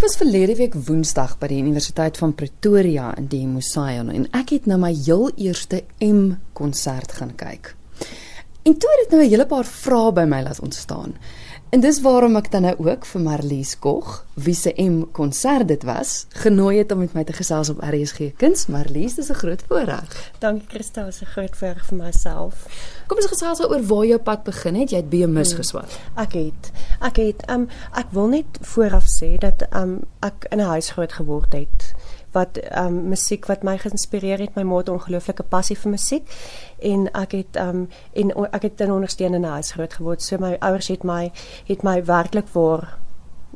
Ek 0.00 0.06
was 0.06 0.16
verlede 0.16 0.54
week 0.56 0.72
Woensdag 0.86 1.34
by 1.36 1.50
die 1.50 1.58
Universiteit 1.60 2.16
van 2.16 2.30
Pretoria 2.32 3.10
in 3.20 3.26
die 3.28 3.42
Museum 3.44 4.08
en 4.08 4.22
ek 4.32 4.54
het 4.54 4.68
nou 4.70 4.78
my 4.80 4.94
heel 4.96 5.26
eerste 5.36 5.82
M 6.00 6.38
konsert 6.56 7.12
gaan 7.18 7.34
kyk. 7.36 7.74
En 8.64 8.78
toe 8.80 8.94
het 8.94 9.02
dit 9.02 9.12
nou 9.12 9.20
'n 9.20 9.28
hele 9.28 9.46
paar 9.50 9.68
vrae 9.68 10.14
by 10.16 10.24
my 10.24 10.40
laat 10.40 10.62
ontstaan. 10.64 11.12
En 11.70 11.78
dis 11.78 12.00
waarom 12.02 12.34
ek 12.34 12.48
dan 12.50 12.64
nou 12.66 12.72
ook 12.82 13.04
vir 13.06 13.22
Marlies 13.22 13.76
Kog, 13.78 14.24
wie 14.42 14.56
se 14.58 14.72
M 14.82 15.04
konsert 15.14 15.68
dit 15.70 15.84
was, 15.86 16.24
genooi 16.42 16.80
het 16.80 16.90
om 16.90 16.98
met 16.98 17.12
my 17.14 17.22
te 17.24 17.36
gesels 17.36 17.70
op 17.70 17.78
RSG 17.86 18.32
Kuns. 18.42 18.64
Marlies, 18.66 19.14
dis 19.14 19.30
'n 19.30 19.38
groot 19.38 19.62
voorreg. 19.68 20.32
Dankie 20.42 20.66
Christa, 20.68 21.04
dis 21.04 21.22
'n 21.22 21.30
groot 21.30 21.56
voorreg 21.56 21.86
vir 21.86 21.96
myself. 21.96 22.54
Kom 23.06 23.16
ons 23.16 23.26
gesels 23.26 23.60
oor 23.60 23.82
waar 23.86 24.06
jou 24.06 24.18
pad 24.18 24.42
begin 24.42 24.74
het. 24.74 24.90
Jy 24.90 24.96
het 24.96 25.10
BMus 25.10 25.52
geswat. 25.52 25.98
Ek 26.16 26.32
het 26.32 26.72
ek 27.00 27.16
het 27.16 27.50
um 27.50 27.68
ek 27.94 28.06
wil 28.10 28.26
net 28.26 28.58
vooraf 28.60 29.06
sê 29.06 29.38
dat 29.38 29.66
um 29.72 30.00
ek 30.20 30.46
in 30.50 30.58
'n 30.58 30.66
huis 30.74 30.90
groot 30.90 31.12
geword 31.12 31.52
het 31.52 31.94
wat 32.32 32.58
um 32.76 33.08
musiek 33.08 33.46
wat 33.46 33.62
my 33.62 33.76
geïnspireer 33.78 34.38
het, 34.38 34.54
my 34.54 34.62
ma 34.62 34.76
het 34.76 34.88
'n 34.88 34.98
ongelooflike 34.98 35.42
passie 35.42 35.76
vir 35.76 35.90
musiek 35.90 36.26
en 36.78 37.08
ek 37.12 37.32
het 37.32 37.56
um 37.56 37.88
en 38.12 38.30
ek 38.52 38.62
het 38.62 38.80
in 38.80 38.92
ondersteunende 38.92 39.48
huis 39.48 39.72
groot 39.72 39.92
geword. 39.92 40.22
So 40.22 40.36
my 40.38 40.56
ouers 40.60 40.88
het 40.88 41.02
my 41.04 41.32
het 41.66 41.82
my 41.82 42.04
werklik 42.04 42.48
waar 42.52 42.98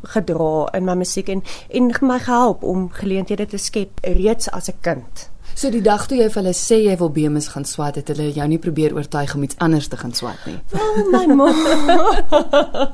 gedra 0.02 0.68
in 0.72 0.84
my 0.84 0.94
musiek 0.94 1.28
en 1.28 1.42
en 1.68 1.92
my 2.00 2.18
gehelp 2.18 2.62
om 2.62 2.90
geleenthede 2.90 3.46
te 3.46 3.56
skep 3.56 3.98
reeds 4.02 4.50
as 4.50 4.68
'n 4.68 4.80
kind. 4.80 5.33
So 5.54 5.70
die 5.70 5.82
dag 5.86 6.06
toe 6.10 6.16
jy 6.18 6.26
vir 6.32 6.40
hulle 6.40 6.52
sê 6.58 6.80
jy 6.82 6.94
wil 6.98 7.12
BMus 7.14 7.46
gaan 7.52 7.64
swat, 7.68 7.94
het 8.00 8.08
hulle 8.10 8.26
jou 8.34 8.46
nie 8.50 8.58
probeer 8.58 8.94
oortuig 8.96 9.34
om 9.36 9.44
iets 9.46 9.58
anders 9.62 9.86
te 9.88 9.98
gaan 10.00 10.12
swat 10.12 10.40
nie. 10.48 10.56
Oh, 10.74 11.04
my 11.12 11.26
ma. 11.30 11.46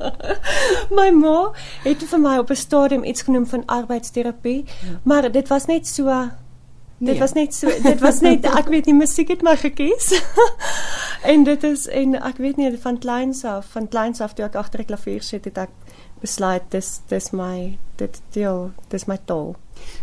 my 0.99 1.07
ma 1.17 1.39
het 1.87 2.05
vir 2.11 2.21
my 2.21 2.37
op 2.37 2.53
'n 2.53 2.61
stadium 2.61 3.03
iets 3.03 3.25
genoem 3.25 3.47
van 3.47 3.65
arbeidsterapie, 3.65 4.65
maar 5.03 5.31
dit 5.31 5.47
was 5.47 5.65
net 5.65 5.87
so 5.87 6.05
Dit 7.01 7.09
Nee. 7.15 7.19
was 7.19 7.33
net 7.33 7.53
so 7.57 7.67
dit 7.83 7.99
was 7.99 8.19
net 8.21 8.45
ek 8.59 8.67
weet 8.69 8.85
nie 8.85 8.93
musiek 8.93 9.31
het 9.33 9.41
my 9.41 9.55
gekies. 9.57 10.11
en 11.33 11.43
dit 11.47 11.63
is 11.65 11.87
en 11.89 12.13
ek 12.21 12.37
weet 12.37 12.57
nie 12.61 12.69
van 12.83 12.99
kleins 13.01 13.41
af 13.45 13.71
van 13.73 13.87
kleins 13.89 14.21
af 14.21 14.35
toe 14.37 14.45
ek 14.45 14.55
agter 14.55 14.83
die 14.83 14.89
klavier 14.91 15.23
sit 15.25 15.45
het 15.49 15.57
ek 15.57 15.73
besluit 16.21 16.61
dis 16.69 16.99
dis 17.09 17.31
my 17.33 17.77
dit 17.97 18.21
ja, 18.37 18.53
dis 18.93 19.07
my 19.09 19.17
taal. 19.25 19.55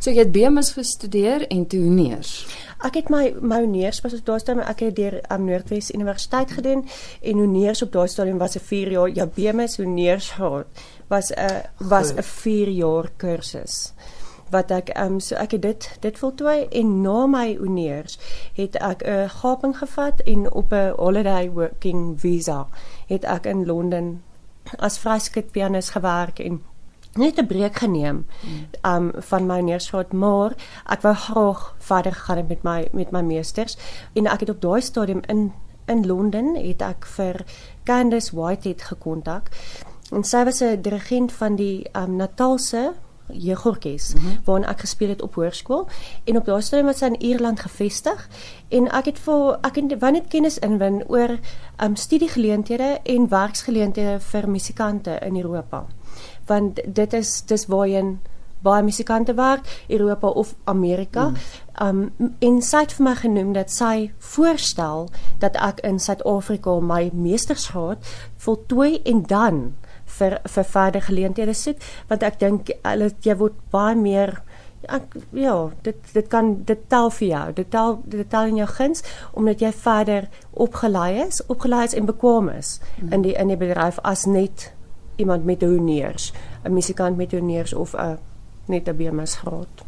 So 0.02 0.10
jy 0.10 0.24
het 0.24 0.32
BMus 0.34 0.72
gestudeer 0.74 1.46
en 1.54 1.66
toe 1.70 1.86
neers. 1.86 2.46
Ek 2.82 2.98
het 2.98 3.10
my 3.14 3.30
my 3.40 3.60
honeurs 3.62 4.00
was 4.02 4.14
op 4.18 4.24
daai 4.26 4.40
stadium 4.42 4.66
ek 4.66 4.82
het 4.88 4.96
deur 4.98 5.20
am 5.30 5.46
Noordwes 5.46 5.92
Universiteit 5.94 6.50
gedoen 6.50 6.82
en 7.22 7.38
honeurs 7.44 7.82
op 7.86 7.92
daai 7.94 8.08
stadium 8.08 8.38
was 8.42 8.56
'n 8.58 8.66
4 8.72 8.90
jaar 8.90 9.08
ja 9.14 9.26
BMS 9.26 9.76
honeurs 9.78 10.30
graad 10.34 10.66
was 11.08 11.30
'n 11.30 11.62
was 11.78 12.10
'n 12.12 12.22
4 12.22 12.68
jaar 12.70 13.10
kursus 13.16 13.92
wat 14.50 14.70
ek 14.70 14.88
ehm 14.88 15.12
um, 15.12 15.20
so 15.20 15.34
ek 15.34 15.50
het 15.50 15.62
dit 15.62 15.90
dit 16.00 16.18
voltooi 16.18 16.68
en 16.80 17.00
na 17.02 17.26
my 17.26 17.56
honeurs 17.58 18.18
het 18.54 18.76
ek 18.76 19.02
'n 19.06 19.28
gaping 19.28 19.78
gevat 19.78 20.20
en 20.20 20.52
op 20.52 20.72
'n 20.72 20.92
holiday 20.96 21.50
working 21.50 22.20
visa 22.20 22.66
het 23.06 23.24
ek 23.24 23.46
in 23.46 23.66
Londen 23.66 24.22
as 24.78 24.98
vryskut 24.98 25.50
pianis 25.50 25.90
gewerk 25.90 26.38
en 26.38 26.62
net 27.14 27.38
'n 27.38 27.46
breek 27.46 27.76
geneem 27.76 28.26
um 28.82 29.12
van 29.30 29.46
my 29.46 29.60
neersgraad 29.60 30.12
maar 30.12 30.52
ek 30.86 31.00
wou 31.02 31.14
graag 31.14 31.74
verder 31.78 32.14
gaan 32.14 32.46
met 32.48 32.62
my 32.62 32.88
met 32.92 33.10
my 33.10 33.20
meesters 33.20 33.76
en 34.14 34.26
ek 34.26 34.40
het 34.40 34.50
op 34.50 34.60
daai 34.60 34.80
stadium 34.80 35.22
in 35.26 35.52
in 35.86 36.06
Londen 36.06 36.54
het 36.54 36.82
ek 36.82 37.06
vir 37.16 37.44
Candice 37.84 38.36
Whitehead 38.36 38.82
gekontak 38.82 39.50
en 40.12 40.24
sy 40.24 40.44
was 40.44 40.60
'n 40.60 40.82
dirigent 40.82 41.32
van 41.32 41.56
die 41.56 41.86
um 41.92 42.16
Natalse 42.16 42.94
jeugorkes 43.32 44.14
mm 44.14 44.20
-hmm. 44.20 44.38
waarin 44.44 44.68
ek 44.68 44.80
gespeel 44.80 45.08
het 45.08 45.22
op 45.22 45.34
hoërskool 45.34 45.88
en 46.24 46.36
op 46.36 46.44
daai 46.44 46.62
stadium 46.62 46.86
was 46.86 46.98
sy 46.98 47.04
in 47.04 47.20
Ierland 47.20 47.60
gevestig 47.60 48.28
en 48.68 48.88
ek 48.88 49.04
het 49.04 49.18
vir 49.18 49.58
ek 49.62 49.74
het 49.74 50.00
net 50.00 50.28
kennis 50.28 50.58
inwin 50.58 51.04
oor 51.06 51.38
um 51.84 51.96
studiegeleenthede 51.96 52.98
en 53.02 53.28
werksgeleenthede 53.28 54.20
vir 54.20 54.48
musikante 54.48 55.18
in 55.22 55.36
Europa 55.36 55.86
want 56.46 56.80
dit 56.86 57.12
is 57.12 57.42
dis 57.46 57.66
waarheen 57.66 58.18
baie 58.62 58.82
musikante 58.82 59.34
werk 59.34 59.84
Europa 59.88 60.28
of 60.28 60.54
Amerika. 60.64 61.28
Mm. 61.28 61.36
Um 61.82 62.32
en 62.38 62.62
sy 62.62 62.82
het 62.82 62.92
vir 62.96 63.04
my 63.06 63.14
genoem 63.14 63.52
dat 63.54 63.70
sy 63.70 64.10
voorstel 64.18 65.08
dat 65.38 65.56
ek 65.62 65.82
in 65.86 66.00
Suid-Afrika 66.02 66.80
my 66.82 67.10
meestersgraad 67.14 68.02
voltooi 68.42 68.98
en 69.04 69.22
dan 69.30 69.60
vir 70.18 70.38
vir 70.54 70.64
verder 70.64 71.04
geleenthede 71.08 71.54
soek 71.54 71.84
want 72.08 72.22
ek 72.22 72.38
dink 72.40 72.72
hulle 72.82 73.10
jy 73.24 73.36
word 73.42 73.58
baie 73.70 73.96
meer 73.96 74.38
ek 74.88 75.16
ja 75.34 75.54
dit 75.82 76.12
dit 76.14 76.28
kan 76.30 76.54
dit 76.64 76.84
tel 76.88 77.10
vir 77.10 77.28
jou 77.28 77.44
dit 77.60 77.70
tel 77.70 77.98
dit 78.06 78.30
tel 78.30 78.52
in 78.52 78.60
jou 78.62 78.68
guns 78.78 79.02
omdat 79.32 79.60
jy 79.60 79.72
verder 79.72 80.28
opgelei 80.52 81.10
is 81.26 81.42
opgelei 81.46 81.84
is 81.84 81.94
en 81.94 82.06
bekwam 82.06 82.48
is 82.54 82.78
mm. 82.96 83.12
in 83.12 83.26
die 83.26 83.34
in 83.34 83.52
die 83.52 83.60
bedryf 83.60 83.98
as 84.02 84.26
net 84.26 84.70
iemand 85.18 85.44
met 85.44 85.62
honeurs 85.62 86.32
'n 86.64 86.72
musikant 86.72 87.16
met 87.16 87.32
honeurs 87.32 87.74
of 87.74 87.94
'n 87.94 88.18
net 88.68 88.88
'n 88.88 88.96
BMS 88.96 89.34
graad. 89.34 89.84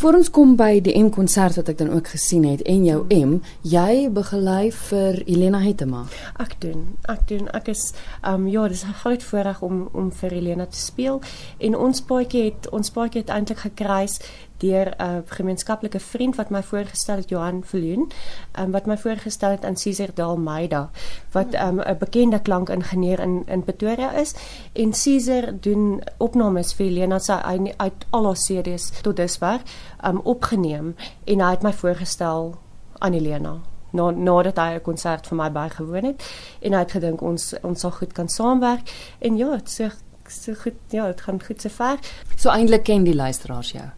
Voor 0.00 0.16
ons 0.16 0.30
kom 0.32 0.54
by 0.56 0.78
die 0.80 0.94
M 0.96 1.10
konsert 1.12 1.58
wat 1.60 1.68
ek 1.68 1.76
dan 1.76 1.90
ook 1.92 2.06
gesien 2.08 2.46
het 2.48 2.62
en 2.64 2.86
jou 2.88 3.02
M, 3.12 3.34
jy 3.68 4.06
begelei 4.16 4.70
vir 4.72 5.18
Elena 5.26 5.58
Hetema. 5.60 6.06
Ek 6.40 6.54
doen. 6.62 6.86
Ek 7.12 7.26
doen. 7.28 7.50
Ek 7.52 7.68
is 7.68 7.90
um 8.24 8.46
ja, 8.48 8.64
dis 8.72 8.80
'n 8.86 8.96
groot 9.02 9.22
voorreg 9.22 9.60
om 9.60 9.90
om 9.92 10.08
vir 10.22 10.32
Elena 10.32 10.66
te 10.66 10.80
speel 10.80 11.20
en 11.58 11.76
ons 11.76 12.00
paadjie 12.00 12.44
het 12.44 12.70
ons 12.72 12.90
paadjie 12.90 13.20
het 13.20 13.28
eintlik 13.28 13.58
gekruis 13.58 14.16
deur 14.60 14.86
'n 14.96 15.02
uh, 15.02 15.18
gemeenskaplike 15.24 16.00
vriend 16.00 16.36
wat 16.36 16.50
my 16.50 16.62
voorgestel 16.62 17.16
het 17.16 17.28
Johan 17.28 17.62
Viljoen, 17.64 18.10
um, 18.58 18.70
wat 18.70 18.86
my 18.86 18.96
voorgestel 18.98 19.50
het 19.50 19.64
aan 19.64 19.76
Cesar 19.76 20.08
Dalmeida 20.14 20.90
wat 21.32 21.52
'n 21.52 21.56
um, 21.56 21.80
'n 21.80 21.98
bekende 21.98 22.40
klankingenieur 22.40 23.20
in 23.20 23.42
in 23.46 23.64
Pretoria 23.64 24.12
is 24.12 24.34
en 24.72 24.92
Cesar 24.92 25.52
doen 25.60 26.02
opnames 26.16 26.72
vir 26.74 26.86
Elena 26.86 27.18
se 27.18 27.42
uit, 27.42 27.74
uit 27.76 28.06
al 28.10 28.24
haar 28.24 28.34
CD's 28.34 28.90
tot 29.02 29.16
dusver 29.16 29.60
um, 30.04 30.20
opgeneem 30.24 30.94
en 31.24 31.40
hy 31.40 31.50
het 31.50 31.62
my 31.62 31.72
voorgestel 31.72 32.54
aan 32.98 33.12
Elena 33.12 33.60
na 33.90 34.10
nadat 34.10 34.56
hy 34.56 34.74
'n 34.74 34.82
konsert 34.82 35.26
vir 35.26 35.36
my 35.36 35.50
bygewoon 35.50 36.04
het 36.04 36.22
en 36.60 36.72
hy 36.72 36.78
het 36.78 36.92
gedink 36.92 37.22
ons 37.22 37.54
ons 37.62 37.80
sal 37.80 37.90
goed 37.90 38.12
kan 38.12 38.28
saamwerk 38.28 38.92
en 39.18 39.36
ja, 39.36 39.50
dit 39.56 39.70
so 39.70 39.88
so 40.30 40.54
goed 40.54 40.78
ja, 40.90 41.06
dit 41.06 41.20
gaan 41.20 41.42
goed 41.42 41.60
sover. 41.60 41.98
So 42.36 42.50
eintlik 42.50 42.84
ken 42.84 43.04
die 43.04 43.14
luisteraars 43.14 43.72
jou. 43.72 43.88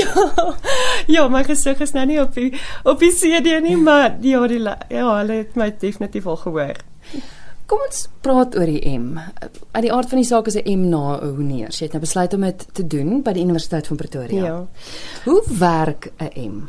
Ja. 0.00 0.56
Ja, 1.06 1.28
my 1.28 1.44
gesig 1.44 1.80
is 1.80 1.92
nou 1.92 2.06
nie 2.06 2.20
op 2.22 2.34
die 2.34 2.52
op 2.84 2.98
die 3.02 3.12
CD 3.12 3.60
nie, 3.62 3.76
maar 3.76 4.16
ja, 4.20 4.46
die 4.46 4.60
ja, 4.88 5.06
hulle 5.18 5.32
het 5.42 5.56
my 5.56 5.70
definitief 5.78 6.26
al 6.26 6.36
gehoor. 6.36 6.76
Kom 7.66 7.80
ons 7.86 8.02
praat 8.20 8.56
oor 8.58 8.68
die 8.68 8.98
M. 8.98 9.16
Uit 9.72 9.84
die 9.84 9.92
aard 9.92 10.10
van 10.10 10.20
die 10.20 10.28
saak 10.28 10.46
is 10.50 10.56
'n 10.60 10.68
M 10.68 10.88
na 10.88 11.16
'n 11.20 11.34
honeurs. 11.36 11.78
Jy 11.78 11.84
het 11.84 11.92
nou 11.92 12.00
besluit 12.00 12.34
om 12.34 12.40
dit 12.40 12.66
te 12.74 12.86
doen 12.86 13.22
by 13.22 13.32
die 13.32 13.42
Universiteit 13.42 13.86
van 13.86 13.96
Pretoria. 13.96 14.44
Ja. 14.44 14.66
Hoe 15.24 15.42
werk 15.58 16.12
'n 16.18 16.30
M? 16.36 16.68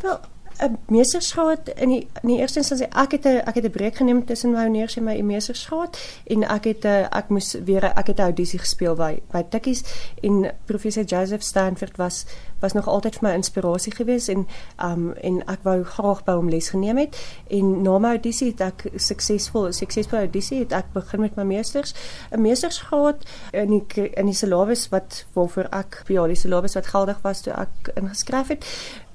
Wel, 0.00 0.18
'n 0.60 0.78
meestersgraad 0.86 1.68
in 1.68 1.88
die 1.88 2.06
in 2.22 2.28
die 2.28 2.38
eerste 2.38 2.58
instansie. 2.58 2.86
Ek 2.86 3.10
het 3.12 3.24
'n 3.24 3.42
ek 3.48 3.54
het 3.54 3.64
'n 3.64 3.70
breek 3.70 3.96
geneem 3.96 4.24
tussen 4.24 4.50
my 4.50 4.64
honeurs 4.64 4.96
en 4.96 5.04
my 5.04 5.20
meestersgraad 5.20 5.98
en 6.26 6.42
ek 6.42 6.64
het 6.64 6.84
'n 6.84 7.08
ek 7.10 7.28
moes 7.28 7.56
weer 7.64 7.84
ek 7.84 8.06
het 8.06 8.18
'n 8.18 8.22
audisie 8.22 8.58
gespeel 8.58 8.94
by 8.94 9.22
by 9.30 9.42
Tikkies 9.48 9.82
en 10.22 10.52
professor 10.64 11.04
Joseph 11.04 11.42
Stanford 11.42 11.96
was 11.96 12.24
was 12.60 12.72
nog 12.72 12.88
altyd 12.88 13.18
vir 13.18 13.28
my 13.28 13.34
inspirasie 13.34 13.92
gewees 13.94 14.28
en 14.28 14.46
um 14.84 15.12
en 15.12 15.40
ek 15.46 15.64
wou 15.66 15.82
graag 15.84 16.24
by 16.24 16.36
hom 16.38 16.48
les 16.48 16.70
geneem 16.70 16.98
het 17.02 17.18
en 17.48 17.82
na 17.82 17.98
my 17.98 18.14
audisie 18.16 18.50
het 18.52 18.60
ek 18.60 18.86
suksesvol 18.96 19.72
suksesvol 19.76 20.18
audisie 20.24 20.62
het 20.64 20.72
ek 20.72 20.92
begin 20.94 21.20
met 21.20 21.36
my 21.36 21.44
meesters 21.44 21.94
'n 22.30 22.42
meestersgraad 22.42 23.26
in 23.52 23.70
die 23.70 24.10
in 24.16 24.26
die 24.26 24.34
syllabus 24.34 24.88
wat 24.88 25.24
waarvoor 25.34 25.68
ek 25.72 26.02
ja 26.08 26.26
die 26.26 26.36
syllabus 26.36 26.74
wat 26.74 26.86
geldig 26.86 27.22
was 27.22 27.40
toe 27.40 27.52
ek 27.52 27.92
ingeskryf 27.96 28.48
het 28.48 28.64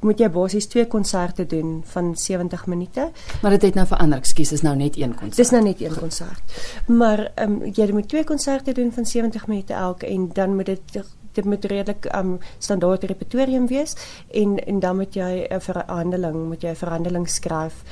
moet 0.05 0.21
jy 0.21 0.29
basies 0.29 0.67
twee 0.69 0.85
konserte 0.87 1.45
doen 1.49 1.79
van 1.93 2.13
70 2.15 2.65
minute. 2.65 3.09
Maar 3.41 3.57
dit 3.57 3.61
het 3.61 3.73
nou 3.79 3.87
verander. 3.87 4.21
Ekskuus, 4.21 4.51
is 4.51 4.61
nou 4.65 4.75
net 4.75 4.97
een 4.97 5.15
konsert. 5.15 5.35
Dis 5.35 5.49
nou 5.53 5.63
net 5.63 5.81
een 5.81 5.97
konsert. 5.97 6.57
Maar 6.85 7.31
ehm 7.35 7.51
um, 7.51 7.71
jy 7.73 7.91
moet 7.91 8.09
twee 8.09 8.23
konserte 8.23 8.73
doen 8.73 8.91
van 8.91 9.05
70 9.05 9.47
minute 9.47 9.73
elk 9.73 10.03
en 10.03 10.29
dan 10.33 10.55
moet 10.55 10.65
dit 10.65 11.03
dit 11.35 11.45
moet 11.45 11.65
redelik 11.65 12.07
um 12.15 12.39
standaard 12.59 13.03
repertorium 13.03 13.67
wees 13.67 13.95
en 14.33 14.57
en 14.65 14.79
dan 14.79 14.95
moet 14.97 15.13
jy 15.15 15.47
'n 15.49 15.59
verhandeling, 15.61 16.47
moet 16.47 16.61
jy 16.61 16.69
'n 16.69 16.75
verhandeling 16.75 17.29
skryf 17.29 17.83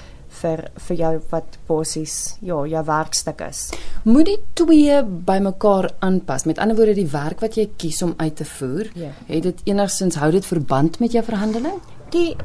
vir 0.42 0.63
vir 0.88 0.98
jou 0.98 1.13
wat 1.31 1.57
basies 1.68 2.38
ja, 2.42 2.66
jou 2.66 2.84
werkstuk 2.86 3.42
is. 3.42 3.72
Moet 4.04 4.25
die 4.25 4.40
twee 4.54 5.04
bymekaar 5.04 5.92
aanpas. 6.00 6.45
Met 6.45 6.57
ander 6.60 6.75
woorde, 6.75 6.95
die 6.95 7.07
werk 7.12 7.40
wat 7.40 7.56
jy 7.56 7.69
kies 7.78 8.01
om 8.01 8.13
uit 8.18 8.36
te 8.36 8.45
voer, 8.45 8.90
Ja. 8.95 9.12
het 9.28 9.44
dit 9.44 9.62
enigsins 9.66 10.16
hou 10.16 10.31
dit 10.31 10.46
verband 10.46 11.00
met 11.00 11.12
jou 11.12 11.24
verhandeling? 11.24 11.80
Die 12.13 12.36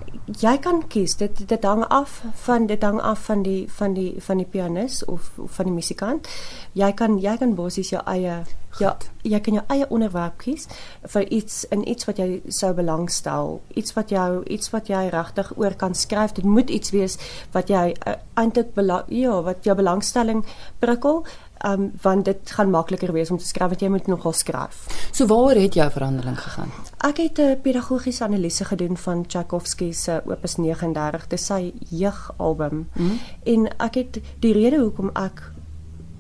jy 0.41 0.55
kan 0.65 0.83
kies. 0.89 1.17
Dit 1.21 1.43
dit 1.49 1.65
hang 1.65 1.85
af 1.93 2.23
van 2.45 2.67
dit 2.67 2.83
hang 2.83 3.01
af 3.01 3.27
van 3.29 3.43
die 3.43 3.67
van 3.73 3.95
die 3.95 4.15
van 4.21 4.41
die 4.41 4.47
pianis 4.47 5.05
of, 5.05 5.31
of 5.37 5.53
van 5.61 5.69
die 5.69 5.75
musikant. 5.75 6.29
Jy 6.73 6.93
kan 6.93 7.19
jy 7.21 7.37
kan 7.37 7.55
basies 7.55 7.93
jou 7.93 8.03
eie 8.07 8.45
ja, 8.79 8.93
jy 9.25 9.41
kan 9.43 9.57
jou 9.59 9.65
eie 9.73 9.87
onderwerp 9.91 10.37
kies 10.43 10.69
vir 11.13 11.25
iets 11.35 11.65
in 11.75 11.83
iets 11.89 12.07
wat 12.09 12.21
jy 12.21 12.43
sou 12.55 12.73
belangstel, 12.77 13.59
iets 13.75 13.97
wat 13.97 14.13
jou 14.13 14.43
iets 14.47 14.71
wat 14.75 14.91
jy 14.93 15.09
regtig 15.13 15.53
oor 15.57 15.75
kan 15.81 15.95
skryf. 15.95 16.37
Dit 16.37 16.45
moet 16.45 16.71
iets 16.71 16.93
wees 16.95 17.19
wat 17.53 17.73
jy 17.73 17.93
uh, 18.07 18.17
eintlik 18.39 18.77
ja, 19.09 19.41
wat 19.43 19.65
jou 19.65 19.75
belangstelling 19.77 20.45
prikkel 20.79 21.25
um, 21.67 21.93
want 22.03 22.25
dit 22.25 22.51
gaan 22.51 22.71
makliker 22.71 23.13
wees 23.13 23.31
om 23.31 23.39
te 23.39 23.47
skryf 23.47 23.69
want 23.69 23.81
jy 23.81 23.89
moet 23.89 24.07
nogal 24.07 24.33
skryf. 24.33 24.87
So 25.13 25.27
waaroor 25.27 25.61
het 25.61 25.75
jou 25.75 25.91
verandering 25.91 26.39
gegaan? 26.41 26.71
Ek 27.07 27.17
het 27.17 27.39
'n 27.39 27.61
pedagogiese 27.63 28.25
analise 28.25 28.65
gedoen 28.65 28.97
van 28.97 29.27
Tchaikovsky 29.27 29.93
se 29.93 30.23
Opus 30.27 30.57
39, 30.57 31.27
dis 31.27 31.47
sy 31.47 31.73
jeugalbum. 31.89 32.89
Mm 32.93 33.07
-hmm. 33.07 33.19
En 33.43 33.77
ek 33.79 33.95
het 33.95 34.21
die 34.41 34.53
rede 34.53 34.79
hoekom 34.79 35.11
ek 35.15 35.53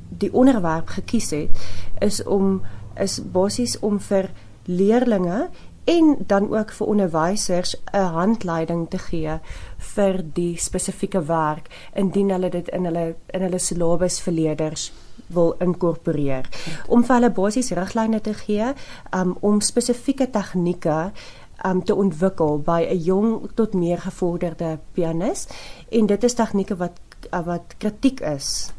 die 0.08 0.32
onderwerp 0.32 0.88
gekies 0.88 1.30
het 1.30 1.50
is 1.98 2.22
om 2.24 2.62
is 2.94 3.20
basies 3.32 3.78
om 3.78 4.00
vir 4.00 4.30
leerdlinge 4.64 5.48
en 5.88 6.16
dan 6.26 6.56
ook 6.56 6.70
vir 6.70 6.86
onderwysers 6.86 7.76
'n 7.92 7.96
handleiding 7.96 8.88
te 8.90 8.98
gee 8.98 9.38
vir 9.76 10.22
die 10.32 10.56
spesifieke 10.56 11.24
werk 11.24 11.90
indien 11.94 12.30
hulle 12.30 12.50
dit 12.50 12.68
in 12.68 12.84
hulle 12.84 13.14
in 13.26 13.40
hulle 13.42 13.58
syllabus 13.58 14.20
vir 14.20 14.32
leerders 14.32 14.92
wil 15.34 15.54
inkorporeer. 15.64 16.48
Om 16.88 17.04
vir 17.04 17.14
hulle 17.14 17.30
basiese 17.34 17.74
riglyne 17.78 18.20
te 18.20 18.34
gee 18.34 18.72
um, 19.14 19.36
om 19.40 19.60
spesifieke 19.60 20.30
tegnieke 20.30 21.10
um, 21.64 21.82
te 21.84 21.94
ontwikkel 21.94 22.58
by 22.64 22.80
'n 22.90 23.02
jong 23.04 23.50
tot 23.54 23.74
meer 23.74 23.98
gevorderde 23.98 24.78
pianis 24.92 25.48
en 25.90 26.06
dit 26.06 26.24
is 26.24 26.34
tegnieke 26.34 26.76
wat 26.76 27.00
wat 27.30 27.74
kritiek 27.78 28.20
is 28.20 28.70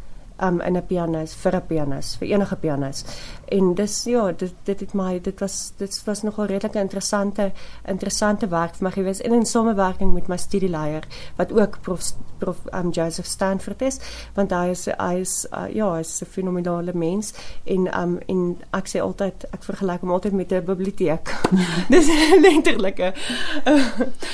um, 0.42 0.62
in 0.62 0.78
'n 0.78 0.86
pianis 0.86 1.34
vir 1.34 1.56
'n 1.56 1.68
pianis 1.68 2.16
vir 2.20 2.28
enige 2.28 2.56
pianis 2.56 3.06
en 3.52 3.74
dis 3.74 3.96
ja 4.10 4.30
dit 4.32 4.54
dit 4.68 4.80
het 4.80 4.94
my 4.98 5.20
dit 5.24 5.40
was 5.42 5.58
dit 5.78 6.02
was 6.06 6.22
nogal 6.26 6.50
redelik 6.50 6.76
interessante 6.76 7.52
interessante 7.88 8.48
werk 8.48 8.76
vir 8.78 8.88
my 8.88 8.92
gewees. 8.92 9.22
En 9.22 9.34
in 9.34 9.46
samewerking 9.46 10.14
met 10.14 10.28
my 10.28 10.38
studieleier 10.38 11.08
wat 11.38 11.52
ook 11.52 11.80
prof 11.82 12.12
prof 12.40 12.58
um, 12.74 12.92
Joseph 12.96 13.28
Stanford 13.28 13.82
is 13.82 14.00
want 14.36 14.54
hy 14.56 14.70
is 14.74 14.86
hy 14.98 15.14
is 15.22 15.34
uh, 15.52 15.66
ja 15.74 15.92
hy 15.94 16.04
is 16.06 16.22
'n 16.22 16.26
fenominale 16.26 16.94
mens. 16.94 17.34
En 17.66 17.90
um 18.02 18.18
en 18.28 18.58
ek 18.74 18.88
sê 18.88 19.02
altyd 19.02 19.46
ek 19.52 19.64
vergelyk 19.64 20.02
hom 20.02 20.12
altyd 20.12 20.34
met 20.34 20.52
'n 20.52 20.66
biblioteek 20.66 21.34
dis 21.94 22.08
letterlike 22.46 23.14
uh, 23.66 23.90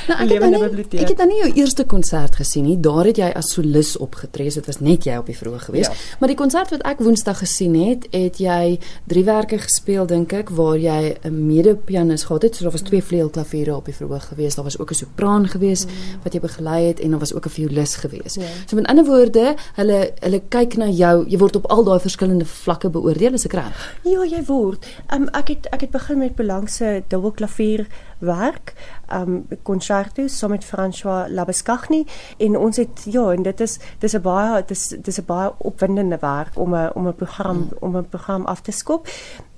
nou, 0.08 0.26
lewende 0.26 0.60
biblioteek 0.60 1.02
ek 1.02 1.16
het 1.16 1.18
dan 1.18 1.28
nie 1.28 1.42
jou 1.44 1.52
eerste 1.54 1.86
konsert 1.86 2.36
gesien 2.36 2.66
nie. 2.66 2.80
Daar 2.80 3.06
het 3.06 3.18
jy 3.18 3.32
as 3.32 3.54
solis 3.54 3.98
opgetree 3.98 4.52
dit 4.52 4.66
was 4.66 4.80
net 4.80 5.06
jy 5.06 5.18
op 5.18 5.26
die 5.26 5.38
verhoog 5.38 5.66
gewees. 5.66 5.88
Ja. 5.88 5.95
Maar 6.20 6.28
die 6.28 6.38
konsert 6.38 6.70
wat 6.70 6.82
ek 6.82 7.00
woensdag 7.00 7.38
gesien 7.38 7.76
het 7.76 8.08
het 8.12 8.38
jy 8.38 8.80
drie 9.08 9.24
werke 9.24 9.58
gespeel 9.58 10.06
dink 10.06 10.34
ek 10.34 10.50
waar 10.50 10.78
jy 10.78 11.18
'n 11.24 11.48
mede-pianis 11.48 12.24
gehad 12.24 12.42
het. 12.42 12.56
So 12.56 12.64
daar 12.64 12.72
was 12.72 12.82
twee 12.82 13.04
vleuelklaviere 13.04 13.76
op 13.76 13.86
die 13.86 13.94
verhoog 13.96 14.28
geweest. 14.28 14.56
Daar 14.56 14.66
was 14.66 14.80
ook 14.80 14.92
'n 14.92 14.94
sopran 14.94 15.48
geweest 15.48 15.86
mm. 15.86 16.22
wat 16.24 16.34
jy 16.34 16.40
begelei 16.40 16.88
het 16.88 17.00
en 17.00 17.10
daar 17.10 17.20
was 17.20 17.34
ook 17.34 17.46
'n 17.46 17.50
violis 17.50 17.96
geweest. 17.96 18.36
Yeah. 18.36 18.48
Ja. 18.48 18.68
So 18.68 18.76
met 18.76 18.88
ander 18.88 19.06
woorde, 19.06 19.56
hulle 19.76 20.12
hulle 20.20 20.42
kyk 20.50 20.78
na 20.78 20.88
jou. 20.90 21.26
Jy 21.30 21.38
word 21.38 21.56
op 21.56 21.66
al 21.66 21.84
daai 21.84 22.00
verskillende 22.00 22.46
vlakke 22.46 22.90
beoordeel 22.90 23.34
as 23.34 23.46
ek 23.46 23.54
reg. 23.54 23.86
Ja, 24.04 24.24
jy 24.24 24.44
word. 24.48 24.86
Um, 25.14 25.28
ek 25.34 25.48
het 25.48 25.70
ek 25.76 25.82
het 25.82 25.94
begin 25.96 26.18
met 26.18 26.36
belangse 26.36 27.04
dubbelklavier 27.08 27.88
werk 28.18 28.74
um 29.14 29.48
concerto 29.64 30.28
saam 30.28 30.50
met 30.50 30.66
François 30.66 31.30
Labescagni 31.30 32.06
en 32.38 32.58
ons 32.58 32.78
het 32.78 33.06
ja 33.06 33.32
en 33.32 33.44
dit 33.44 33.60
is 33.60 33.80
dis 34.00 34.16
'n 34.16 34.22
baie 34.22 34.64
dis 34.66 34.88
dis 34.88 35.20
'n 35.20 35.26
baie 35.26 35.52
opwindende 35.58 36.18
werk 36.22 36.58
om 36.58 36.76
'n 36.76 36.92
om 36.94 37.08
'n 37.08 37.16
program 37.16 37.58
mm. 37.58 37.70
om 37.80 37.98
'n 37.98 38.10
program 38.10 38.46
af 38.46 38.62
te 38.62 38.72
skop. 38.72 39.08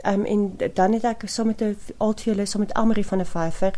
Um 0.07 0.25
en 0.25 0.57
dan 0.73 0.93
het 0.93 1.03
ek 1.03 1.21
saam 1.25 1.47
met 1.47 1.61
'n 1.61 1.77
altviool 1.97 2.45
saam 2.45 2.61
met 2.61 2.73
Amri 2.73 3.03
van 3.03 3.17
der 3.17 3.27
Vyver 3.27 3.73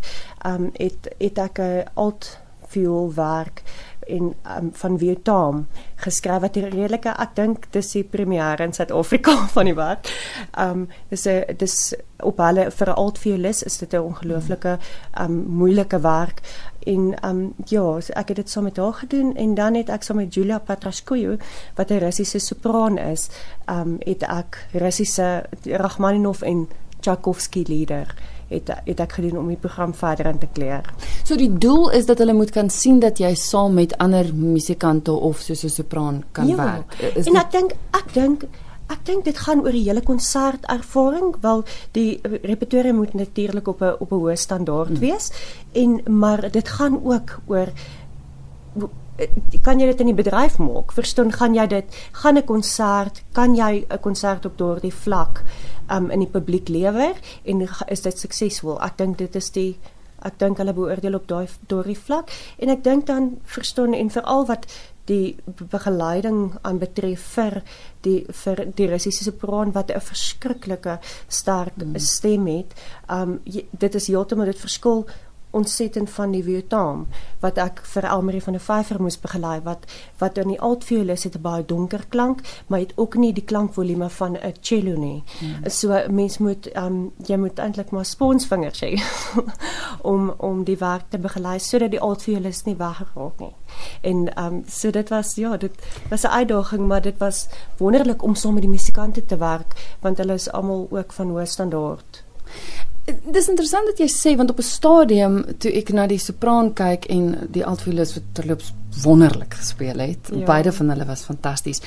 um 0.46 0.70
het 0.74 1.16
het 1.18 1.38
ek 1.38 1.60
'n 1.60 1.84
alt 1.94 2.40
viool 2.68 3.14
werk 3.14 3.64
en 4.10 4.34
um, 4.58 4.70
van 4.74 4.98
Vietnam 5.00 5.68
geskryf 6.04 6.42
wat 6.42 6.56
redelike 6.56 7.14
ek 7.24 7.36
dink 7.36 7.68
dis 7.76 7.92
die 7.96 8.04
premier 8.04 8.62
in 8.62 8.74
Suid-Afrika 8.74 9.36
van 9.56 9.70
die 9.70 9.76
werk. 9.78 10.10
Um 10.58 10.88
dis 11.10 11.26
'n 11.28 11.58
dis 11.58 11.94
op 12.20 12.38
hulle 12.38 12.72
vir 12.72 12.90
'n 12.90 13.00
altviolis 13.04 13.64
is 13.64 13.78
dit 13.78 13.94
'n 13.94 14.06
ongelooflike 14.10 14.78
um 15.20 15.46
moeilike 15.48 16.00
werk 16.00 16.42
en 16.86 17.16
um 17.26 17.54
ja, 17.66 18.02
so 18.02 18.14
ek 18.14 18.28
het 18.28 18.38
dit 18.38 18.50
saam 18.50 18.64
met 18.64 18.78
haar 18.78 18.94
gedoen 18.94 19.36
en 19.36 19.56
dan 19.56 19.76
het 19.76 19.90
ek 19.90 20.04
saam 20.04 20.18
met 20.18 20.34
Julia 20.34 20.60
Patrashkoyo 20.60 21.38
wat 21.76 21.92
'n 21.92 22.00
Russiese 22.00 22.40
sopraan 22.40 22.98
is, 22.98 23.30
um 23.68 23.98
het 24.00 24.24
ek 24.24 24.68
Russiese 24.74 25.44
Rachmaninov 25.66 26.42
en 26.42 26.68
Tchaikovsky 27.00 27.64
lieder 27.68 28.16
het 28.50 28.72
het 28.86 29.00
ek 29.00 29.12
gedoen 29.20 29.38
om 29.38 29.48
die 29.48 29.58
program 29.58 29.94
verder 29.94 30.26
in 30.26 30.40
te 30.42 30.48
kleer. 30.54 30.86
So 31.24 31.38
die 31.38 31.52
doel 31.58 31.90
is 31.92 32.06
dat 32.06 32.18
hulle 32.18 32.34
moet 32.34 32.52
kan 32.52 32.70
sien 32.70 33.00
dat 33.00 33.20
jy 33.22 33.34
saam 33.36 33.74
met 33.74 33.98
ander 33.98 34.34
musikante 34.34 35.12
of 35.12 35.40
soos 35.40 35.64
'n 35.64 35.70
sopran 35.70 36.24
kan 36.32 36.48
ja, 36.48 36.56
werk. 36.56 37.16
Is 37.16 37.28
en 37.28 37.36
ek 37.36 37.52
dink 37.52 37.72
ek 37.92 38.14
dink 38.14 38.44
ek 38.90 39.06
dink 39.06 39.26
dit 39.26 39.38
gaan 39.38 39.62
oor 39.62 39.72
die 39.72 39.86
hele 39.86 40.02
konsertervaring, 40.02 41.36
wel 41.42 41.64
die 41.92 42.20
repertoire 42.42 42.94
moet 42.94 43.14
natuurlik 43.14 43.68
op 43.68 43.82
'n 43.82 43.96
op 44.00 44.12
'n 44.12 44.16
hoë 44.16 44.36
standaard 44.36 44.98
hmm. 44.98 45.00
wees 45.00 45.32
en 45.72 46.02
maar 46.06 46.52
dit 46.52 46.70
gaan 46.70 47.04
ook 47.04 47.40
oor 47.46 47.68
kan 49.64 49.80
jy 49.80 49.86
dit 49.92 50.00
in 50.00 50.12
die 50.12 50.18
bedryf 50.18 50.58
maak? 50.58 50.92
Verstaan, 50.96 51.32
gaan 51.32 51.56
jy 51.56 51.68
dit 51.68 51.96
gaan 52.12 52.38
'n 52.38 52.46
konsert, 52.46 53.24
kan 53.34 53.56
jy 53.56 53.86
'n 53.90 54.00
konsert 54.00 54.46
op 54.46 54.58
daardie 54.58 54.94
vlak 54.94 55.44
um, 55.92 56.10
in 56.12 56.20
die 56.20 56.32
publiek 56.32 56.70
lewer 56.70 57.16
en 57.44 57.68
is 57.88 58.02
dit 58.02 58.18
suksesvol? 58.18 58.82
Ek 58.82 58.98
dink 58.98 59.18
dit 59.18 59.36
is 59.36 59.50
die 59.52 59.78
ek 60.22 60.40
dink 60.40 60.58
hulle 60.58 60.74
beoordeel 60.74 61.16
op 61.16 61.28
daai 61.28 61.48
daardie 61.68 61.98
vlak 61.98 62.32
en 62.60 62.70
ek 62.70 62.84
dink 62.84 63.06
dan 63.08 63.38
verstaan 63.44 63.94
en 63.94 64.10
veral 64.10 64.46
wat 64.46 64.68
die 65.10 65.38
begeleiding 65.72 66.58
aan 66.62 66.80
betref 66.82 67.24
vir 67.36 67.62
die 68.06 68.20
vir 68.44 68.66
die 68.78 68.88
Russiese 68.92 69.24
sopran 69.26 69.74
wat 69.74 69.92
'n 69.92 70.02
verskriklike 70.12 71.00
sterk 71.28 71.78
mm. 71.78 71.98
stem 71.98 72.48
het. 72.48 72.76
Um 73.10 73.40
dit 73.72 73.96
is 73.96 74.08
heeltemal 74.08 74.46
dit 74.46 74.60
verskil 74.60 75.08
ontsettend 75.52 76.10
van 76.10 76.32
die 76.32 76.44
Vietnam 76.44 77.08
wat 77.42 77.58
ek 77.58 77.82
vir 77.94 78.06
Elmarie 78.06 78.42
van 78.44 78.54
der 78.54 78.62
Vyver 78.64 79.00
moes 79.02 79.18
begelei 79.22 79.58
wat 79.66 79.88
wat 80.20 80.38
in 80.38 80.52
die 80.54 80.60
altviolis 80.62 81.24
het 81.26 81.36
'n 81.36 81.42
baie 81.42 81.66
donker 81.66 82.06
klank 82.10 82.42
maar 82.68 82.80
het 82.80 82.94
ook 82.96 83.16
nie 83.16 83.34
die 83.34 83.44
klankvolume 83.44 84.10
van 84.10 84.38
'n 84.38 84.54
cello 84.62 84.96
nie. 84.98 85.24
Hmm. 85.40 85.70
So 85.70 86.02
mens 86.10 86.38
moet 86.38 86.70
um 86.76 87.12
jy 87.26 87.38
moet 87.38 87.60
eintlik 87.60 87.90
maar 87.92 88.06
sponsvingers 88.06 88.82
hê 88.86 89.02
om 90.02 90.34
om 90.38 90.64
die 90.64 90.78
werk 90.78 91.10
te 91.10 91.18
begelei 91.18 91.60
sodat 91.60 91.92
die 91.92 92.02
altviolis 92.02 92.64
nie 92.64 92.76
wegraak 92.76 93.40
nie. 93.40 93.56
En 94.02 94.46
um 94.46 94.64
so 94.68 94.92
dit 94.92 95.10
was 95.10 95.36
ja, 95.36 95.58
dit 95.58 95.74
was 96.10 96.24
'n 96.24 96.28
uitdaging 96.28 96.88
maar 96.88 97.02
dit 97.02 97.18
was 97.18 97.48
wonderlik 97.78 98.24
om 98.24 98.36
saam 98.36 98.54
met 98.54 98.62
die 98.64 98.72
musikante 98.72 99.26
te 99.26 99.38
werk 99.38 99.98
want 100.02 100.18
hulle 100.18 100.34
is 100.34 100.52
almal 100.52 100.88
ook 100.92 101.14
van 101.14 101.30
hoë 101.30 101.46
standaard. 101.46 102.24
Dis 103.32 103.48
interessant 103.50 103.86
dat 103.90 104.00
jy 104.00 104.08
sê 104.12 104.36
want 104.38 104.50
op 104.50 104.60
'n 104.60 104.68
stadium 104.68 105.46
toe 105.58 105.72
ek 105.72 105.90
na 105.94 106.08
die 106.08 106.20
sopran 106.20 106.74
kyk 106.74 107.06
en 107.10 107.48
die 107.52 107.66
altviolis 107.66 108.14
wat 108.14 108.24
terloops 108.34 108.74
wonderlik 109.04 109.54
gespeel 109.54 110.00
het. 110.00 110.30
Ja. 110.34 110.46
Beide 110.46 110.72
van 110.72 110.90
hulle 110.90 111.06
was 111.06 111.22
fantasties. 111.22 111.82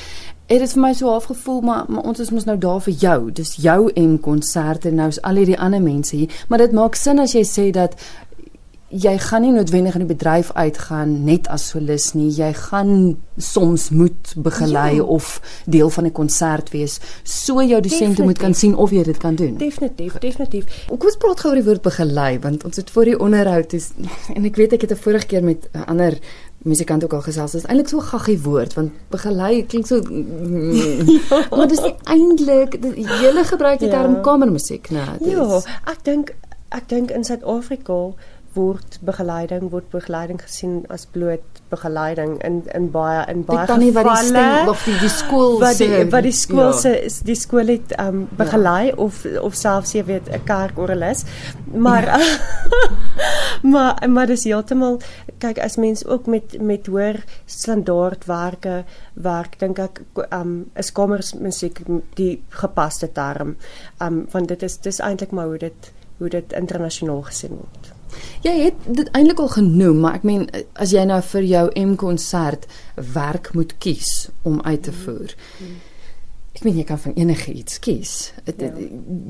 Het 0.46 0.58
dit 0.58 0.72
vir 0.72 0.82
my 0.82 0.92
so 0.92 1.08
half 1.08 1.24
gevoel 1.24 1.60
maar, 1.60 1.84
maar 1.88 2.02
ons 2.02 2.20
is 2.20 2.30
mos 2.30 2.44
nou 2.44 2.58
daar 2.58 2.80
vir 2.80 2.94
jou. 2.94 3.32
Dis 3.32 3.56
jou 3.56 3.90
en 3.94 4.20
konserte 4.20 4.90
nou 4.90 5.08
is 5.08 5.22
al 5.22 5.36
hierdie 5.36 5.58
ander 5.58 5.82
mense 5.82 6.16
hier, 6.16 6.44
maar 6.48 6.58
dit 6.58 6.72
maak 6.72 6.94
sin 6.94 7.18
as 7.18 7.32
jy 7.32 7.44
sê 7.44 7.70
dat 7.70 7.94
jy 8.92 9.12
gaan 9.18 9.40
nie 9.40 9.52
noodwendig 9.54 9.94
in 9.96 10.04
die 10.04 10.10
bedryf 10.10 10.50
uitgaan 10.52 11.22
net 11.24 11.48
as 11.48 11.70
solis 11.72 12.10
nie. 12.12 12.28
Jy 12.28 12.50
gaan 12.68 12.92
soms 13.40 13.88
moet 13.90 14.34
begelei 14.36 14.98
ja. 14.98 15.02
of 15.02 15.40
deel 15.64 15.90
van 15.90 16.04
'n 16.06 16.12
konsert 16.12 16.70
wees. 16.70 17.00
So 17.22 17.62
jou 17.62 17.80
dosente 17.80 18.22
moet 18.22 18.38
kan 18.38 18.54
sien 18.54 18.76
of 18.76 18.90
jy 18.90 19.02
dit 19.02 19.16
kan 19.16 19.34
doen. 19.34 19.56
Definitief, 19.56 20.18
definitief. 20.18 20.84
Kom 20.86 21.08
ons 21.08 21.16
praat 21.16 21.40
gou 21.40 21.48
oor 21.50 21.60
die 21.60 21.64
woord 21.64 21.82
begelei 21.82 22.38
want 22.38 22.64
ons 22.64 22.76
het 22.76 22.90
voor 22.90 23.04
die 23.04 23.18
onderhoud 23.18 23.72
is 23.72 23.90
en 24.34 24.44
ek 24.44 24.56
weet 24.56 24.72
ek 24.72 24.80
het 24.80 24.92
'n 24.92 25.02
vorige 25.02 25.26
keer 25.26 25.44
met 25.44 25.68
'n 25.72 25.84
ander 25.86 26.18
musikant 26.64 27.04
ook 27.04 27.12
al 27.12 27.22
gesels. 27.22 27.52
Dit 27.52 27.62
is 27.62 27.68
eintlik 27.68 27.88
so 27.88 27.96
'n 27.96 28.02
gaggie 28.12 28.40
woord 28.40 28.74
want 28.74 28.92
begelei 29.08 29.66
klink 29.66 29.86
so 29.86 29.96
ja. 31.30 31.46
Maar 31.50 31.68
dis 31.68 31.80
eintlik 32.04 32.82
die 32.82 33.08
hele 33.08 33.44
gebruik 33.44 33.78
die 33.78 33.88
ja. 33.88 34.00
term 34.00 34.20
kamermusiek, 34.20 34.90
né? 34.90 35.16
Ja, 35.20 35.62
ek 35.84 36.04
dink 36.04 36.34
ek 36.68 36.88
dink 36.88 37.10
in 37.10 37.24
Suid-Afrika 37.24 38.14
word 38.54 38.98
begeleiding 39.00 39.70
word 39.70 39.88
begeleiding 39.90 40.40
gesien 40.42 40.82
as 40.92 41.06
bloot 41.06 41.60
begeleiding 41.70 42.36
in 42.44 42.62
in 42.74 42.90
baie 42.90 43.24
in 43.30 43.44
baie 43.48 43.66
Dit 43.66 43.72
dan 43.72 43.82
nie 43.84 43.92
wat 43.96 44.08
die 44.08 44.16
stem 44.16 44.36
gevalle 44.36 44.70
of 44.74 44.84
die 44.84 44.96
die 45.00 45.12
skool 45.12 45.58
wat 45.62 45.78
die 45.78 45.88
se 45.88 46.02
wat 46.14 46.26
die 46.26 46.34
skool 46.36 46.70
ja. 46.70 46.80
se 46.84 46.92
is 47.08 47.20
die 47.28 47.36
skool 47.38 47.72
het 47.72 47.94
um 48.02 48.26
begelei 48.38 48.86
ja. 48.90 48.96
of 49.06 49.24
of 49.40 49.56
selfs 49.58 49.94
jy 49.96 50.04
weet 50.10 50.28
'n 50.28 50.44
kerkoralis 50.48 51.24
maar 51.72 52.06
ja. 52.06 52.20
maar 53.72 54.08
maar 54.08 54.26
dis 54.26 54.44
heeltemal 54.44 55.00
kyk 55.38 55.58
as 55.58 55.76
mens 55.76 56.04
ook 56.06 56.26
met 56.26 56.60
met 56.60 56.86
hoër 56.86 57.22
standaardwerke 57.46 58.84
werk 59.14 59.58
dink 59.58 59.78
ek 59.78 60.02
um 60.30 60.70
is 60.76 60.92
kamersmusiek 60.92 61.82
die 62.14 62.42
gepaste 62.48 63.12
term 63.12 63.56
um 64.00 64.26
want 64.32 64.48
dit 64.48 64.62
is 64.62 64.78
dis 64.78 65.00
eintlik 65.00 65.30
maar 65.30 65.46
hoe 65.46 65.58
dit 65.58 65.92
hoe 66.22 66.30
dit 66.30 66.52
internasionaal 66.52 67.22
gesien 67.26 67.56
word. 67.58 67.92
Jy 68.42 68.52
het 68.64 68.84
dit 68.86 69.08
eintlik 69.16 69.40
al 69.40 69.52
genoem, 69.54 70.02
maar 70.02 70.18
ek 70.20 70.26
meen 70.26 70.44
as 70.74 70.92
jy 70.94 71.04
nou 71.08 71.20
vir 71.32 71.48
jou 71.48 71.64
M-konsert 71.84 72.66
werk 73.14 73.52
moet 73.54 73.74
kies 73.78 74.28
om 74.42 74.60
uit 74.64 74.82
te 74.82 74.92
voer. 75.04 75.34
Ek 76.52 76.64
meen 76.66 76.76
jy 76.76 76.84
kan 76.84 77.00
van 77.00 77.14
enige 77.16 77.52
iets 77.56 77.78
kies. 77.80 78.32
Ja. 78.44 78.68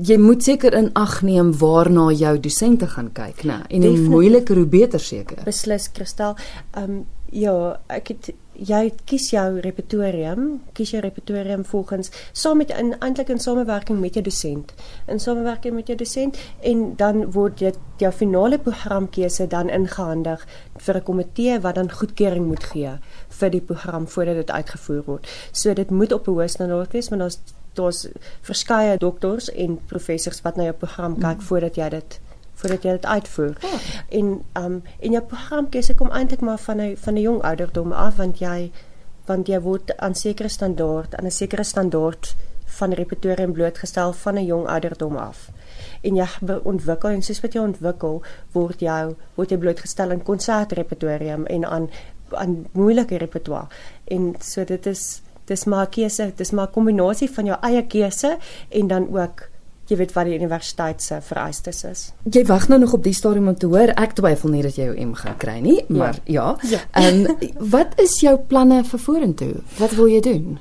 Jy 0.03 0.17
moet 0.19 0.43
seker 0.43 0.75
in 0.75 0.89
ag 0.99 1.21
neem 1.23 1.53
waarna 1.57 2.09
jou 2.11 2.33
dosente 2.39 2.87
gaan 2.87 3.13
kyk, 3.15 3.45
né? 3.47 3.61
En 3.69 3.85
hoe 3.87 3.97
moeiliker 4.11 4.59
hoe 4.59 4.67
beter 4.67 4.99
seker. 4.99 5.43
Beslis 5.47 5.91
Kristal. 5.91 6.35
Um 6.77 7.05
ja, 7.33 7.53
ek 7.93 8.13
het 8.13 8.31
jy 8.53 8.91
kies 9.09 9.31
jou 9.33 9.47
repertorium, 9.65 10.59
kies 10.77 10.91
jou 10.93 11.01
repertorium 11.01 11.63
volgens 11.65 12.11
saam 12.37 12.59
met 12.61 12.69
in 12.77 12.93
eintlik 13.01 13.31
in 13.33 13.41
samewerking 13.41 13.97
met 13.99 14.13
jou 14.13 14.23
dosent. 14.25 14.73
In 15.09 15.19
samewerking 15.19 15.73
met 15.73 15.89
jou 15.89 15.97
dosent 15.97 16.37
en 16.61 16.83
dan 16.99 17.25
word 17.33 17.57
dit 17.63 17.79
jou 18.01 18.11
finale 18.13 18.59
programkeuse 18.61 19.47
dan 19.49 19.69
ingehandig 19.73 20.45
vir 20.77 20.97
'n 20.97 21.03
komitee 21.03 21.59
wat 21.59 21.75
dan 21.75 21.91
goedkeuring 21.91 22.45
moet 22.47 22.63
gee 22.63 22.93
vir 23.29 23.49
die 23.49 23.61
program 23.61 24.07
voordat 24.07 24.35
dit 24.35 24.51
uitgevoer 24.51 25.03
word. 25.05 25.27
So 25.51 25.73
dit 25.73 25.89
moet 25.89 26.11
op 26.11 26.27
'n 26.27 26.31
hoë 26.31 26.47
standaard 26.47 26.93
wees, 26.93 27.09
maar 27.09 27.19
daar's 27.19 27.39
daar's 27.73 28.07
verskeie 28.41 28.97
doktors 28.97 29.49
en 29.51 29.79
professors 29.85 30.41
wat 30.41 30.55
na 30.55 30.63
jou 30.63 30.73
program 30.73 31.15
kyk 31.17 31.37
mm. 31.37 31.47
voordat 31.47 31.75
jy 31.75 31.89
dit 31.89 32.19
voordat 32.63 32.85
jy 32.87 32.95
dit 32.95 33.05
uitvoer. 33.05 33.57
Oh. 33.67 33.79
En 34.09 34.31
um 34.59 34.79
en 34.99 35.11
jou 35.17 35.21
programkeuse 35.27 35.95
kom 35.99 36.11
eintlik 36.15 36.41
maar 36.41 36.59
van 36.63 36.81
'n 36.81 36.95
van 36.97 37.13
'n 37.13 37.21
jong 37.21 37.41
ouderdom 37.41 37.91
af 37.91 38.15
want 38.15 38.39
jy 38.39 38.71
want 39.25 39.47
jy 39.47 39.59
word 39.59 39.97
aan 39.97 40.15
sekere 40.15 40.49
standaard 40.49 41.15
aan 41.15 41.25
'n 41.25 41.31
sekere 41.31 41.63
standaard 41.63 42.35
van 42.65 42.93
repertorium 42.93 43.51
blootgestel 43.51 44.13
van 44.13 44.35
'n 44.35 44.45
jong 44.45 44.67
ouderdom 44.67 45.17
af. 45.17 45.49
En 46.01 46.15
jy 46.15 46.27
ontwikkel 46.63 47.09
en 47.09 47.21
soos 47.21 47.41
wat 47.41 47.53
jy 47.53 47.59
ontwikkel, 47.59 48.21
word 48.51 48.79
jou 48.79 49.15
word 49.35 49.49
jy 49.49 49.57
blootgestel 49.57 50.11
aan 50.11 50.23
konsertrepertorium 50.23 51.45
en 51.45 51.65
aan 51.65 51.89
aan 52.29 52.65
moeilike 52.71 53.17
repertoire. 53.17 53.67
En 54.03 54.35
so 54.39 54.63
dit 54.63 54.85
is 54.85 55.21
dis 55.45 55.65
maar 55.65 55.85
'n 55.85 55.89
keuse, 55.89 56.31
dis 56.35 56.51
maar 56.51 56.67
'n 56.67 56.71
kombinasie 56.71 57.29
van 57.29 57.45
jou 57.45 57.57
eie 57.61 57.87
keuse 57.87 58.37
en 58.69 58.87
dan 58.87 59.17
ook 59.19 59.49
jy 59.91 59.97
weet 59.99 60.13
wat 60.15 60.27
die 60.29 60.37
universiteit 60.37 61.01
se 61.03 61.19
vereistes 61.21 61.83
is. 61.87 62.03
Jy 62.31 62.45
wag 62.47 62.69
nou 62.71 62.79
nog 62.79 62.93
op 62.95 63.03
die 63.03 63.13
stadium 63.15 63.49
om 63.51 63.57
te 63.59 63.67
hoor. 63.67 63.91
Ek 63.99 64.15
twyfel 64.17 64.53
nie 64.53 64.63
dat 64.63 64.77
jy 64.79 64.87
jou 64.89 64.95
M 65.05 65.13
gaan 65.19 65.35
kry 65.41 65.57
nie, 65.63 65.79
maar 65.91 66.19
ja. 66.23 66.53
ja. 66.69 66.79
Ehm 66.99 67.25
ja. 67.25 67.35
um, 67.35 67.67
wat 67.73 67.97
is 68.01 68.15
jou 68.23 68.35
planne 68.47 68.81
vir 68.87 69.03
vorentoe? 69.05 69.51
Wat 69.79 69.95
wil 69.97 70.07
jy 70.11 70.21
doen? 70.23 70.57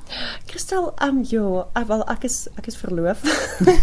Kristal, 0.51 0.91
ehm 0.99 1.23
um, 1.23 1.25
ja, 1.31 1.65
ek 1.79 1.89
wel 1.93 2.05
ek 2.17 2.27
is 2.29 2.39
ek 2.59 2.71
is 2.73 2.79
verloof. 2.81 3.23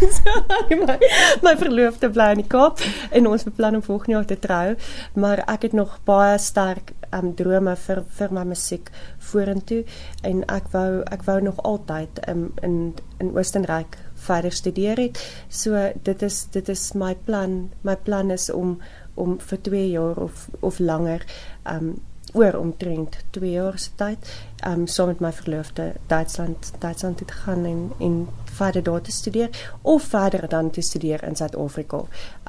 my, 0.84 0.98
my 1.46 1.56
verloofde 1.60 2.12
bly 2.12 2.32
in 2.36 2.44
die 2.44 2.50
Kaap 2.50 2.84
en 3.16 3.32
ons 3.32 3.48
beplan 3.48 3.80
om 3.80 3.86
volgende 3.86 4.18
jaar 4.18 4.30
te 4.30 4.40
trou, 4.40 4.76
maar 5.16 5.44
ek 5.48 5.70
het 5.70 5.78
nog 5.78 6.00
baie 6.10 6.38
sterk 6.42 6.94
ehm 7.10 7.32
um, 7.32 7.34
drome 7.36 7.76
vir 7.88 8.04
vir 8.20 8.34
my 8.36 8.44
musiek 8.52 8.92
vorentoe 9.32 9.82
en 10.28 10.44
ek 10.52 10.70
wou 10.76 11.02
ek 11.16 11.26
wou 11.26 11.40
nog 11.42 11.64
altyd 11.66 12.22
um, 12.30 12.50
in 12.62 12.76
in 13.20 13.34
Oostenryk 13.36 13.98
verder 14.20 14.52
studeer 14.52 14.98
het. 14.98 15.20
So 15.48 15.92
dit 16.04 16.22
is 16.22 16.46
dit 16.52 16.70
is 16.70 16.92
my 16.94 17.16
plan. 17.16 17.72
My 17.82 17.96
plan 17.96 18.32
is 18.32 18.50
om 18.52 18.80
om 19.20 19.40
vir 19.40 19.62
2 19.62 19.90
jaar 19.90 20.18
of 20.18 20.48
of 20.60 20.80
langer 20.80 21.26
um 21.68 21.98
oor 22.34 22.54
omtrent 22.58 23.18
2 23.30 23.52
jaar 23.52 23.80
se 23.80 23.90
tyd 23.96 24.30
um 24.68 24.88
saam 24.88 25.08
met 25.08 25.20
my 25.20 25.32
verloofde 25.34 25.94
Duitsland 26.08 26.72
Duitsland 26.80 27.18
te 27.18 27.34
gaan 27.34 27.66
en 27.66 27.92
en 28.00 28.28
verder 28.44 28.84
daar 28.84 29.02
te 29.02 29.12
studeer 29.12 29.50
of 29.82 30.04
verder 30.04 30.50
dan 30.50 30.70
te 30.70 30.82
studeer 30.82 31.24
in 31.24 31.36
Suid-Afrika. 31.36 32.02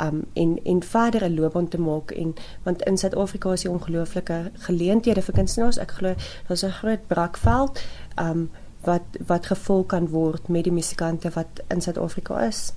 Um 0.02 0.24
en 0.32 0.58
en 0.64 0.82
verder 0.82 1.24
'n 1.24 1.34
loopbaan 1.34 1.68
te 1.68 1.80
maak 1.80 2.10
en 2.10 2.34
want 2.62 2.82
in 2.82 2.98
Suid-Afrika 2.98 3.52
is 3.52 3.62
die 3.62 3.70
ongelooflike 3.70 4.50
geleenthede 4.52 5.22
vir 5.22 5.34
kunstenaars. 5.34 5.78
Ek 5.78 5.90
glo 5.90 6.14
daar's 6.48 6.62
'n 6.62 6.70
groot 6.70 7.06
brakveld. 7.06 7.80
Um 8.16 8.50
wat 8.86 9.18
wat 9.26 9.46
gevolg 9.46 9.86
kan 9.86 10.08
word 10.08 10.48
met 10.48 10.64
die 10.64 10.72
musikante 10.72 11.30
wat 11.34 11.62
in 11.68 11.80
Suid-Afrika 11.80 12.40
is. 12.46 12.72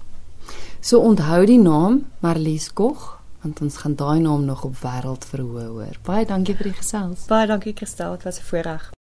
So 0.81 0.99
onthou 0.99 1.45
die 1.45 1.59
naam 1.59 2.05
Marlies 2.19 2.73
Koch 2.73 3.23
want 3.43 3.61
ons 3.61 3.77
gaan 3.83 3.95
daai 3.99 4.19
naam 4.23 4.45
nog 4.47 4.63
op 4.63 4.75
wêreld 4.79 5.25
verhoor 5.27 5.71
hoor. 5.75 5.97
Baie 6.07 6.25
dankie 6.25 6.55
vir 6.55 6.71
die 6.71 6.77
gesels. 6.79 7.25
Baie 7.27 7.47
dankie 7.47 7.73
Christel, 7.75 8.15
dit 8.15 8.23
was 8.23 8.39
'n 8.39 8.47
voorreg. 8.49 8.91